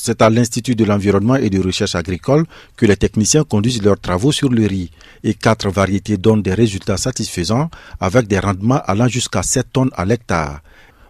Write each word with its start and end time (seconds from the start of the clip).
C'est 0.00 0.22
à 0.22 0.30
l'Institut 0.30 0.76
de 0.76 0.84
l'environnement 0.84 1.34
et 1.34 1.50
de 1.50 1.60
recherche 1.60 1.96
agricole 1.96 2.44
que 2.76 2.86
les 2.86 2.96
techniciens 2.96 3.42
conduisent 3.42 3.82
leurs 3.82 3.98
travaux 3.98 4.30
sur 4.30 4.48
le 4.48 4.64
riz 4.64 4.90
et 5.24 5.34
quatre 5.34 5.68
variétés 5.70 6.16
donnent 6.16 6.40
des 6.40 6.54
résultats 6.54 6.96
satisfaisants 6.96 7.68
avec 7.98 8.28
des 8.28 8.38
rendements 8.38 8.80
allant 8.86 9.08
jusqu'à 9.08 9.42
7 9.42 9.72
tonnes 9.72 9.90
à 9.96 10.04
l'hectare. 10.04 10.60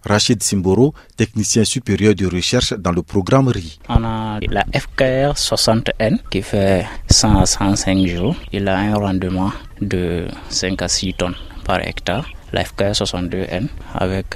Rachid 0.05 0.43
Simboro, 0.43 0.95
technicien 1.19 1.65
supérieur 1.65 2.15
de 2.15 2.25
recherche 2.27 2.73
dans 2.73 2.93
le 2.93 3.03
programme 3.03 3.49
riz. 3.49 3.79
On 3.91 4.03
a 4.05 4.41
la 4.49 4.65
FKR 4.73 5.35
60N 5.37 6.21
qui 6.31 6.41
fait 6.41 6.87
100 7.11 7.41
à 7.41 7.45
105 7.47 8.07
jours. 8.07 8.37
Il 8.53 8.69
a 8.69 8.79
un 8.79 8.95
rendement 8.95 9.53
de 9.83 10.29
5 10.49 10.81
à 10.81 10.89
6 10.89 11.15
tonnes 11.15 11.35
par 11.65 11.81
hectare. 11.81 12.27
La 12.55 12.65
FKR 12.65 12.93
62N 12.93 13.67
avec 13.95 14.29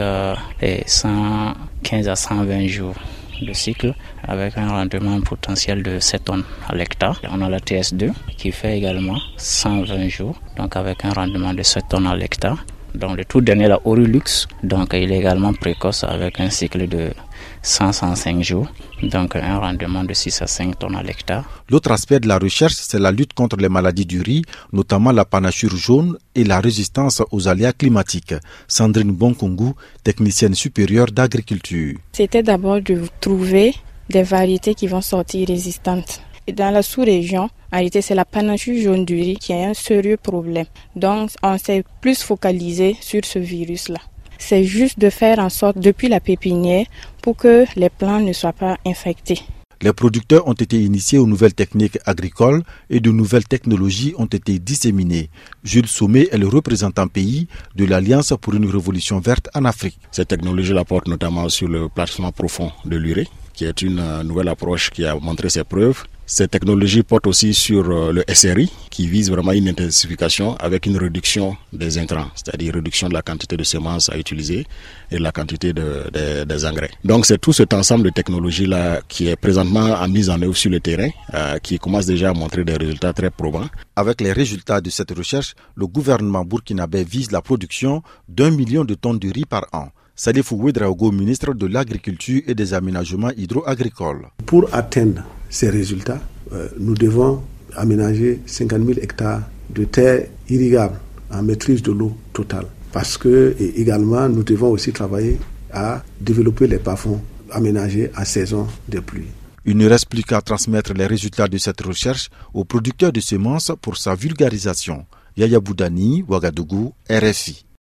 115 0.87 2.09
euh, 2.09 2.13
à 2.13 2.17
120 2.17 2.67
jours 2.67 2.97
de 3.43 3.53
cycle 3.53 3.95
avec 4.23 4.57
un 4.57 4.69
rendement 4.69 5.21
potentiel 5.21 5.83
de 5.83 5.99
7 5.99 6.25
tonnes 6.25 6.45
à 6.69 6.75
l'hectare. 6.75 7.21
On 7.31 7.41
a 7.43 7.49
la 7.49 7.59
TS2 7.59 8.13
qui 8.37 8.53
fait 8.53 8.79
également 8.79 9.19
120 9.37 10.09
jours, 10.09 10.41
donc 10.57 10.77
avec 10.77 11.05
un 11.05 11.13
rendement 11.13 11.55
de 11.55 11.63
7 11.63 11.85
tonnes 11.89 12.07
à 12.07 12.17
l'hectare. 12.17 12.65
Donc 12.95 13.17
le 13.17 13.25
tout 13.25 13.41
dernier, 13.41 13.69
la 13.69 13.81
Orulux, 13.85 14.47
donc 14.63 14.91
il 14.93 15.11
est 15.13 15.19
également 15.19 15.53
précoce 15.55 16.05
avec 16.05 16.41
un 16.41 16.51
cycle 16.51 16.87
de 16.89 17.13
105 17.63 18.43
jours, 18.43 18.67
donc 19.03 19.37
un 19.37 19.59
rendement 19.59 20.05
de 20.05 20.13
6 20.13 20.43
à 20.43 20.47
5 20.47 20.79
tonnes 20.79 20.97
à 20.97 21.03
l'hectare. 21.03 21.45
L'autre 21.71 21.93
aspect 21.93 22.19
de 22.21 22.29
la 22.29 22.39
recherche, 22.39 22.75
c'est 22.75 22.99
la 22.99 23.13
lutte 23.13 23.35
contre 23.35 23.57
les 23.57 23.69
maladies 23.69 24.07
du 24.07 24.21
riz, 24.21 24.43
notamment 24.73 25.13
la 25.13 25.25
panachure 25.25 25.77
jaune 25.77 26.19
et 26.35 26.45
la 26.45 26.61
résistance 26.61 27.23
aux 27.31 27.49
aléas 27.49 27.73
climatiques. 27.73 28.35
Sandrine 28.67 29.13
Bonkungu, 29.13 29.73
technicienne 30.03 30.55
supérieure 30.55 31.07
d'agriculture. 31.13 31.99
C'était 32.13 32.43
d'abord 32.43 32.81
de 32.83 33.03
trouver 33.21 33.75
des 34.09 34.25
variétés 34.25 34.75
qui 34.75 34.89
vont 34.89 35.01
sortir 35.01 35.47
résistantes. 35.47 36.21
Et 36.47 36.53
dans 36.53 36.73
la 36.73 36.83
sous-région, 36.83 37.43
en 37.45 37.77
réalité, 37.77 38.03
c'est 38.03 38.17
la 38.17 38.25
panachure 38.25 38.83
jaune 38.83 39.05
du 39.05 39.15
riz 39.15 39.37
qui 39.37 39.53
a 39.53 39.69
un 39.69 39.75
sérieux 39.75 40.17
problème. 40.17 40.67
Donc, 40.97 41.31
on 41.43 41.57
s'est 41.57 41.85
plus 42.01 42.21
focalisé 42.23 42.97
sur 43.01 43.25
ce 43.25 43.39
virus-là. 43.39 44.01
C'est 44.39 44.65
juste 44.65 44.99
de 44.99 45.11
faire 45.11 45.39
en 45.39 45.49
sorte, 45.49 45.79
depuis 45.79 46.09
la 46.09 46.21
pépinière, 46.21 46.87
pour 47.23 47.37
que 47.37 47.65
les 47.77 47.91
plants 47.91 48.21
ne 48.21 48.33
soient 48.33 48.53
pas 48.53 48.77
infectés. 48.85 49.41
Les 49.83 49.93
producteurs 49.93 50.47
ont 50.47 50.53
été 50.53 50.81
initiés 50.81 51.19
aux 51.19 51.27
nouvelles 51.27 51.55
techniques 51.55 51.99
agricoles 52.07 52.63
et 52.89 53.01
de 53.01 53.11
nouvelles 53.11 53.49
technologies 53.49 54.15
ont 54.17 54.27
été 54.27 54.61
disséminées. 54.61 55.29
Jules 55.65 55.89
Sommet 55.89 56.29
est 56.31 56.39
le 56.39 56.47
représentant 56.47 57.09
pays 57.09 57.49
de 57.75 57.85
l'Alliance 57.85 58.33
pour 58.41 58.55
une 58.55 58.71
révolution 58.71 59.19
verte 59.19 59.49
en 59.55 59.65
Afrique. 59.65 59.99
Cette 60.13 60.29
technologie 60.29 60.73
la 60.73 60.85
porte 60.85 61.09
notamment 61.09 61.49
sur 61.49 61.67
le 61.67 61.89
placement 61.89 62.31
profond 62.31 62.71
de 62.85 62.97
l'urée, 62.97 63.27
qui 63.53 63.65
est 63.65 63.83
une 63.83 63.99
euh, 63.99 64.23
nouvelle 64.23 64.49
approche 64.49 64.91
qui 64.91 65.05
a 65.05 65.15
montré 65.15 65.49
ses 65.51 65.65
preuves 65.65 66.05
cette 66.35 66.53
technologie 66.53 67.03
porte 67.03 67.27
aussi 67.27 67.53
sur 67.53 67.91
euh, 67.91 68.11
le 68.11 68.25
SRI 68.33 68.73
qui 68.91 69.07
vise 69.07 69.31
vraiment 69.31 69.53
une 69.53 69.69
intensification 69.69 70.57
avec 70.57 70.87
une 70.87 70.97
réduction 70.97 71.59
des 71.75 71.99
intrants, 71.99 72.29
c'est-à-dire 72.35 72.73
réduction 72.73 73.09
de 73.11 73.13
la 73.13 73.21
quantité 73.21 73.57
de 73.59 73.65
semences 73.65 74.09
à 74.09 74.17
utiliser 74.17 74.67
et 75.11 75.19
la 75.19 75.31
quantité 75.31 75.75
de, 75.75 76.05
des 76.47 76.65
engrais. 76.65 76.91
Donc 77.05 77.27
c'est 77.27 77.37
tout 77.39 77.53
cet 77.53 77.75
ensemble 77.75 78.05
de 78.05 78.11
technologies-là 78.11 79.01
qui 79.09 79.29
est 79.29 79.37
présentement 79.37 79.95
à 79.95 80.09
mise 80.09 80.31
en 80.31 80.41
œuvre 80.41 80.57
sur 80.57 80.71
le 80.71 80.81
terrain, 80.81 81.11
euh, 81.35 81.59
qui 81.59 81.79
commence 81.79 82.07
déjà 82.07 82.31
à 82.31 82.33
montrer 82.33 82.65
des 82.65 82.77
résultats 82.77 83.13
très 83.13 83.29
probants. 83.31 83.69
Avec 83.97 84.21
les 84.23 84.33
résultats 84.33 84.81
de 84.81 84.89
cette 84.89 85.11
recherche, 85.11 85.55
le 85.75 85.87
gouvernement 85.87 86.47
burkinabé 86.47 87.05
vise 87.05 87.31
la 87.31 87.43
production 87.43 88.03
d'un 88.29 88.51
million 88.51 88.85
de 88.87 88.95
tonnes 88.95 89.19
de 89.19 89.31
riz 89.31 89.45
par 89.45 89.67
an. 89.73 89.89
Salifou 90.15 90.57
Ouedraogo, 90.57 91.11
ministre 91.11 91.55
de 91.55 91.67
l'Agriculture 91.67 92.43
et 92.47 92.55
des 92.55 92.75
Aménagements 92.75 93.31
hydro-agricoles. 93.37 94.29
Pour 94.45 94.69
atteindre 94.75 95.23
ces 95.49 95.71
résultats, 95.71 96.21
euh, 96.53 96.69
nous 96.79 96.95
devons 96.95 97.43
aménager 97.75 98.41
50 98.45 98.85
000 98.87 98.99
hectares 99.01 99.43
de 99.71 99.85
terres 99.85 100.27
irrigables 100.51 100.99
en 101.33 101.43
maîtrise 101.43 101.83
de 101.83 101.93
l'eau 101.93 102.15
totale. 102.35 102.67
Parce 102.93 103.17
que 103.17 103.57
également, 103.59 104.29
nous 104.29 104.43
devons 104.43 104.71
aussi 104.71 104.93
travailler 104.93 105.39
à 105.73 106.03
développer 106.21 106.67
les 106.67 106.77
bas-fonds 106.79 107.23
aménagés 107.51 108.11
à 108.15 108.27
saison 108.27 108.67
de 108.89 109.01
pluie. 109.01 109.29
Il 109.65 109.79
ne 109.79 109.89
reste 109.89 110.09
plus 110.11 110.25
qu'à 110.25 110.43
transmettre 110.43 110.93
les 110.93 111.07
résultats 111.07 111.49
de 111.49 111.57
cette 111.57 111.81
recherche 111.81 112.29
aux 112.53 112.65
producteurs 112.65 113.13
de 113.13 113.21
semences 113.21 113.73
pour 113.81 113.97
sa 113.97 114.15
vulgarisation. 114.15 115.07
Yaya 115.39 115.61
Boudani, 115.61 116.23
Ouagadougou, 116.29 116.93
RFI. 117.09 117.65